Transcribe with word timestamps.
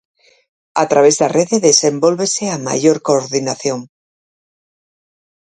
A 0.83 0.85
través 0.91 1.15
da 1.21 1.27
rede 1.37 1.57
desenvólvese 1.69 2.45
a 2.49 2.57
maior 2.67 2.97
coordinación. 3.07 3.79